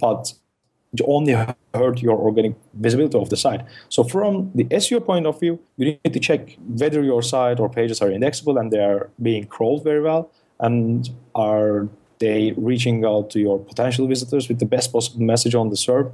but 0.00 0.32
only 1.06 1.32
hurt 1.74 2.02
your 2.02 2.18
organic 2.18 2.54
visibility 2.74 3.18
of 3.18 3.30
the 3.30 3.36
site. 3.36 3.62
So 3.88 4.04
from 4.04 4.50
the 4.54 4.64
SEO 4.64 5.04
point 5.04 5.26
of 5.26 5.38
view, 5.40 5.58
you 5.76 5.98
need 6.04 6.12
to 6.12 6.20
check 6.20 6.56
whether 6.66 7.02
your 7.02 7.22
site 7.22 7.60
or 7.60 7.68
pages 7.68 8.00
are 8.00 8.10
indexable 8.10 8.58
and 8.58 8.70
they 8.70 8.80
are 8.80 9.10
being 9.22 9.46
crawled 9.46 9.84
very 9.84 10.00
well 10.00 10.30
and 10.58 11.08
are 11.34 11.88
they 12.20 12.52
reaching 12.56 13.04
out 13.04 13.30
to 13.30 13.40
your 13.40 13.58
potential 13.58 14.06
visitors 14.06 14.48
with 14.48 14.58
the 14.58 14.66
best 14.66 14.92
possible 14.92 15.22
message 15.22 15.54
on 15.54 15.70
the 15.70 15.76
SERP? 15.76 16.12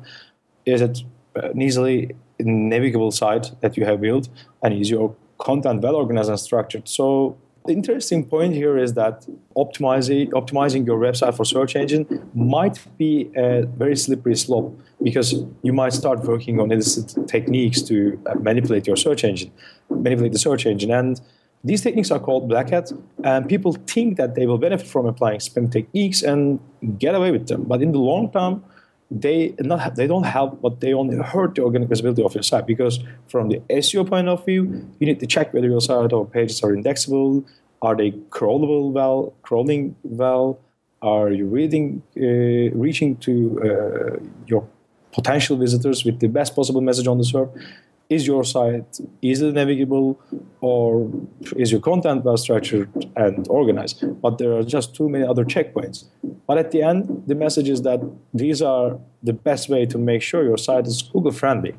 Is 0.64 0.80
it 0.80 1.02
uh, 1.36 1.50
an 1.50 1.60
easily 1.60 2.14
navigable 2.38 3.10
site 3.10 3.52
that 3.60 3.76
you 3.76 3.84
have 3.84 4.00
built 4.00 4.28
and 4.62 4.72
is 4.72 4.88
your 4.90 5.14
content 5.38 5.82
well 5.82 5.96
organized 5.96 6.30
and 6.30 6.40
structured? 6.40 6.88
So 6.88 7.36
the 7.66 7.72
interesting 7.72 8.24
point 8.24 8.54
here 8.54 8.78
is 8.78 8.94
that 8.94 9.26
optimizing, 9.56 10.30
optimizing 10.30 10.86
your 10.86 10.98
website 10.98 11.36
for 11.36 11.44
search 11.44 11.74
engine 11.74 12.06
might 12.34 12.78
be 12.96 13.30
a 13.36 13.66
very 13.66 13.96
slippery 13.96 14.36
slope 14.36 14.78
because 15.02 15.34
you 15.62 15.72
might 15.72 15.92
start 15.92 16.20
working 16.24 16.60
on 16.60 16.70
illicit 16.70 17.28
techniques 17.28 17.82
to 17.82 18.20
uh, 18.26 18.34
manipulate 18.36 18.86
your 18.86 18.96
search 18.96 19.24
engine, 19.24 19.50
manipulate 19.90 20.32
the 20.32 20.38
search 20.38 20.64
engine. 20.64 20.92
And 20.92 21.20
these 21.66 21.82
techniques 21.82 22.10
are 22.10 22.20
called 22.20 22.48
black 22.48 22.70
hat, 22.70 22.92
and 23.24 23.48
people 23.48 23.72
think 23.72 24.16
that 24.18 24.34
they 24.36 24.46
will 24.46 24.58
benefit 24.58 24.86
from 24.86 25.06
applying 25.06 25.40
spam 25.40 25.70
techniques 25.70 26.22
and 26.22 26.60
get 26.98 27.14
away 27.14 27.30
with 27.32 27.48
them. 27.48 27.64
But 27.64 27.82
in 27.82 27.90
the 27.92 27.98
long 27.98 28.30
term, 28.30 28.64
they 29.10 29.54
not 29.58 29.96
they 29.96 30.06
don't 30.06 30.24
help, 30.24 30.60
but 30.62 30.80
they 30.80 30.92
only 30.94 31.16
hurt 31.16 31.56
the 31.56 31.62
organic 31.62 31.88
visibility 31.88 32.22
of 32.22 32.34
your 32.34 32.42
site 32.42 32.66
because 32.66 33.00
from 33.28 33.48
the 33.48 33.58
SEO 33.70 34.08
point 34.08 34.28
of 34.28 34.44
view, 34.44 34.62
you 34.98 35.06
need 35.06 35.20
to 35.20 35.26
check 35.26 35.52
whether 35.52 35.68
your 35.68 35.80
site 35.80 36.12
or 36.12 36.26
pages 36.26 36.62
are 36.62 36.72
indexable. 36.72 37.44
Are 37.82 37.96
they 37.96 38.12
crawlable 38.30 38.92
well? 38.92 39.34
Crawling 39.42 39.96
well? 40.02 40.58
Are 41.02 41.30
you 41.30 41.46
reading, 41.46 42.02
uh, 42.16 42.74
reaching 42.76 43.16
to 43.18 43.60
uh, 43.62 44.16
your 44.46 44.66
potential 45.12 45.56
visitors 45.56 46.04
with 46.04 46.20
the 46.20 46.28
best 46.28 46.56
possible 46.56 46.80
message 46.80 47.06
on 47.06 47.18
the 47.18 47.24
SERP? 47.24 47.50
Is 48.08 48.26
your 48.26 48.44
site 48.44 49.00
easily 49.22 49.52
navigable 49.52 50.20
or 50.60 51.10
is 51.56 51.72
your 51.72 51.80
content 51.80 52.24
well 52.24 52.36
structured 52.36 52.88
and 53.16 53.46
organized 53.48 54.04
but 54.22 54.38
there 54.38 54.52
are 54.52 54.62
just 54.62 54.94
too 54.94 55.08
many 55.08 55.24
other 55.26 55.44
checkpoints 55.44 56.04
but 56.46 56.58
at 56.58 56.70
the 56.70 56.82
end 56.82 57.22
the 57.26 57.34
message 57.34 57.68
is 57.68 57.82
that 57.82 58.00
these 58.32 58.62
are 58.62 58.98
the 59.22 59.32
best 59.32 59.68
way 59.68 59.84
to 59.86 59.98
make 59.98 60.22
sure 60.22 60.44
your 60.44 60.58
site 60.58 60.86
is 60.86 61.02
google 61.02 61.32
friendly 61.32 61.74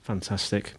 fantastic 0.00 0.74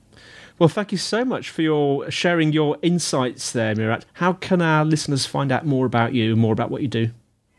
well, 0.58 0.70
thank 0.70 0.94
you 0.94 0.98
so 0.98 1.26
much 1.26 1.50
for 1.50 1.64
your 1.64 2.10
sharing 2.10 2.54
your 2.54 2.78
insights 2.82 3.52
there, 3.52 3.76
Murat. 3.76 4.06
How 4.14 4.32
can 4.32 4.62
our 4.62 4.86
listeners 4.86 5.26
find 5.26 5.52
out 5.52 5.66
more 5.66 5.86
about 5.86 6.14
you, 6.14 6.38
more 6.38 6.54
about 6.54 6.72
what 6.72 6.82
you 6.82 6.88
do? 6.88 7.10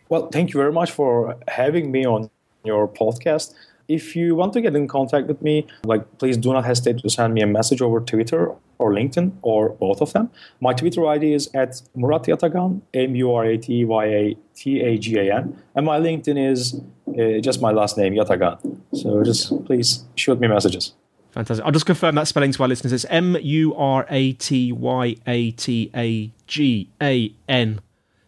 Well, 0.09 0.29
thank 0.29 0.55
you 0.55 0.59
very 0.59 0.73
much 0.73 0.93
for 0.93 1.37
having 1.47 1.91
me 1.91 2.07
on 2.07 2.31
your 2.65 2.89
podcast. 2.89 3.53
If 3.89 4.17
you 4.17 4.35
want 4.35 4.53
to 4.55 4.61
get 4.61 4.75
in 4.75 4.89
contact 4.89 5.29
with 5.29 5.41
me, 5.43 5.67
like 5.85 6.19
please 6.19 6.37
do 6.37 6.53
not 6.53 6.65
hesitate 6.65 6.99
to 6.99 7.11
send 7.11 7.35
me 7.35 7.43
a 7.43 7.47
message 7.47 7.81
over 7.81 8.01
Twitter 8.01 8.53
or 8.79 8.93
LinkedIn 8.93 9.33
or 9.43 9.71
both 9.71 10.01
of 10.01 10.13
them. 10.13 10.31
My 10.61 10.73
Twitter 10.73 11.07
ID 11.07 11.33
is 11.33 11.49
at 11.55 11.81
Murat 11.95 12.25
Yatagan, 12.25 12.81
M-U-R-A-T-Y-A-T-A-G-A-N, 12.95 15.63
and 15.75 15.87
my 15.87 15.99
LinkedIn 15.99 16.51
is 16.51 16.81
uh, 17.09 17.41
just 17.41 17.63
my 17.63 17.71
last 17.71 17.97
name, 17.97 18.15
Yatagan. 18.15 18.81
So 18.95 19.23
just 19.23 19.65
please 19.65 20.05
shoot 20.15 20.41
me 20.41 20.49
messages. 20.49 20.93
Fantastic. 21.31 21.65
I'll 21.67 21.73
just 21.73 21.87
confirm 21.87 22.15
that 22.15 22.29
spelling 22.29 22.53
to 22.53 22.63
our 22.63 22.69
listeners. 22.69 22.93
It's 22.93 23.05
M 23.11 23.37
U 23.41 23.75
R 23.75 24.07
A 24.09 24.33
T 24.33 24.73
Y 24.73 25.17
A 25.27 25.51
T 25.53 25.91
A 25.95 26.33
G 26.47 26.89
A 27.03 27.33
N. 27.49 27.81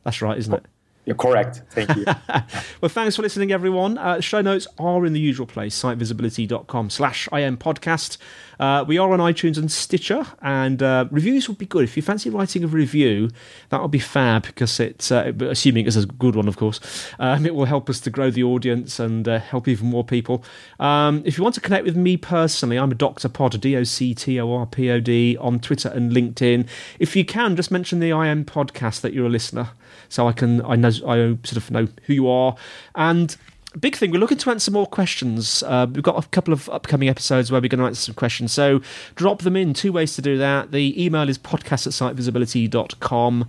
That's 0.05 0.21
right, 0.21 0.37
isn't 0.37 0.53
it? 0.53 0.67
You're 1.09 1.17
correct. 1.17 1.63
Thank 1.71 1.97
you. 1.97 2.05
well, 2.83 2.91
thanks 2.91 3.17
for 3.17 3.23
listening, 3.23 3.51
everyone. 3.51 3.97
Uh, 3.97 4.21
show 4.21 4.43
notes 4.43 4.67
are 4.79 5.07
in 5.07 5.15
the 5.15 5.21
usual 5.21 5.47
place, 5.47 5.75
sitevisibility.com 5.81 6.91
slash 6.91 7.27
IM 7.33 7.57
podcast. 7.57 8.19
Uh, 8.61 8.85
we 8.87 8.99
are 8.99 9.11
on 9.13 9.19
iTunes 9.19 9.57
and 9.57 9.73
Stitcher, 9.73 10.27
and 10.43 10.83
uh, 10.83 11.07
reviews 11.11 11.49
would 11.49 11.57
be 11.57 11.65
good. 11.65 11.85
If 11.85 11.97
you 11.97 12.03
fancy 12.03 12.29
writing 12.29 12.63
a 12.63 12.67
review, 12.67 13.31
that 13.71 13.81
would 13.81 13.91
be 13.91 13.99
fab 13.99 14.43
because 14.43 14.79
it's, 14.81 15.11
uh, 15.11 15.33
assuming 15.41 15.87
it's 15.87 15.97
a 15.97 16.05
good 16.05 16.37
one, 16.37 16.47
of 16.47 16.59
course, 16.59 16.79
um, 17.19 17.47
it 17.47 17.55
will 17.55 17.65
help 17.65 17.89
us 17.89 18.01
to 18.01 18.11
grow 18.11 18.31
the 18.31 18.43
audience 18.43 19.01
and 19.01 19.27
uh, 19.27 19.39
help 19.39 19.67
even 19.67 19.87
more 19.87 20.05
people. 20.05 20.45
Um, 20.79 21.23
if 21.25 21.39
you 21.39 21.43
want 21.43 21.55
to 21.55 21.63
connect 21.63 21.87
with 21.87 21.97
me 21.97 22.19
personally, 22.19 22.79
I'm 22.79 22.93
a 22.93 22.95
Dr. 22.95 23.31
Pod, 23.31 23.59
D 23.59 23.77
O 23.77 23.83
C 23.83 24.15
T 24.15 24.39
O 24.39 24.53
R 24.53 24.67
P 24.67 24.91
O 24.91 25.01
D, 25.01 25.39
on 25.39 25.59
Twitter 25.59 25.89
and 25.89 26.13
LinkedIn. 26.13 26.69
If 26.99 27.17
you 27.17 27.25
can, 27.25 27.57
just 27.57 27.71
mention 27.71 27.99
the 27.99 28.11
IM 28.11 28.45
podcast 28.45 29.01
that 29.01 29.15
you're 29.15 29.27
a 29.27 29.31
listener 29.31 29.71
so 30.09 30.27
I 30.27 30.33
can 30.33 30.65
I 30.65 30.77
know 30.77 30.91
I 31.03 31.37
sort 31.45 31.57
of 31.57 31.71
know 31.71 31.89
who 32.05 32.13
you 32.13 32.29
are. 32.29 32.57
And 32.95 33.37
big 33.79 33.97
thing, 33.97 34.11
we're 34.11 34.19
looking 34.19 34.39
to 34.39 34.51
answer 34.51 34.71
more 34.71 34.87
questions. 34.87 35.63
Uh, 35.63 35.87
we've 35.93 36.03
got 36.03 36.23
a 36.23 36.29
couple 36.29 36.53
of 36.53 36.69
upcoming 36.71 37.09
episodes 37.09 37.51
where 37.51 37.61
we're 37.61 37.69
going 37.69 37.81
to 37.81 37.87
answer 37.87 38.03
some 38.03 38.15
questions. 38.15 38.53
So 38.53 38.81
drop 39.15 39.43
them 39.43 39.57
in. 39.57 39.75
Two 39.75 39.93
ways 39.93 40.15
to 40.17 40.23
do 40.23 40.39
that. 40.39 40.73
The 40.73 41.03
email 41.03 41.29
is 41.29 41.39
podcast 41.39 41.87
at 41.87 42.17
sitevisibility.com 42.17 43.49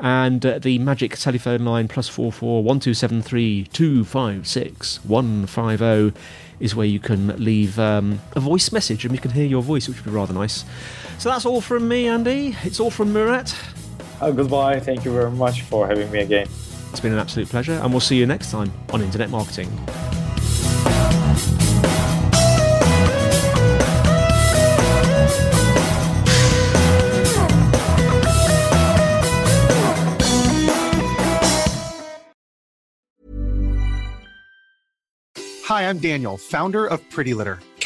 and 0.00 0.46
uh, 0.46 0.58
the 0.60 0.78
magic 0.78 1.16
telephone 1.16 1.64
line 1.64 1.88
plus 1.88 2.08
four 2.08 2.30
four 2.30 2.62
one 2.62 2.78
two 2.78 2.94
seven 2.94 3.20
three 3.20 3.64
two 3.72 4.04
five 4.04 4.46
six 4.46 5.04
one 5.04 5.44
five 5.46 5.80
zero 5.80 6.12
is 6.60 6.74
where 6.74 6.86
you 6.86 7.00
can 7.00 7.28
leave 7.42 7.78
um, 7.78 8.20
a 8.36 8.40
voice 8.40 8.72
message 8.72 9.04
and 9.04 9.12
we 9.12 9.18
can 9.18 9.30
hear 9.30 9.46
your 9.46 9.62
voice, 9.62 9.88
which 9.88 9.96
would 9.98 10.04
be 10.04 10.10
rather 10.10 10.34
nice. 10.34 10.64
So 11.18 11.28
that's 11.28 11.46
all 11.46 11.60
from 11.60 11.88
me, 11.88 12.08
Andy. 12.08 12.56
It's 12.62 12.80
all 12.80 12.90
from 12.90 13.12
Murat. 13.12 13.54
Uh, 14.20 14.30
goodbye. 14.32 14.80
Thank 14.80 15.04
you 15.04 15.12
very 15.12 15.30
much 15.30 15.62
for 15.62 15.86
having 15.86 16.10
me 16.10 16.20
again. 16.20 16.48
It's 16.90 17.00
been 17.00 17.12
an 17.12 17.18
absolute 17.18 17.48
pleasure, 17.48 17.74
and 17.74 17.90
we'll 17.92 18.00
see 18.00 18.16
you 18.16 18.26
next 18.26 18.50
time 18.50 18.72
on 18.92 19.02
Internet 19.02 19.30
Marketing. 19.30 19.70
Hi, 35.64 35.82
I'm 35.82 35.98
Daniel, 35.98 36.38
founder 36.38 36.86
of 36.86 37.08
Pretty 37.10 37.34
Litter. 37.34 37.60